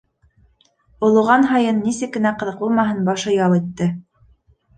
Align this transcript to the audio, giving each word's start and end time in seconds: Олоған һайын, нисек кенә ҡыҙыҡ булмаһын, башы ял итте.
Олоған 1.07 1.45
һайын, 1.51 1.81
нисек 1.89 2.13
кенә 2.15 2.31
ҡыҙыҡ 2.41 2.57
булмаһын, 2.65 3.05
башы 3.11 3.37
ял 3.37 3.55
итте. 3.61 3.91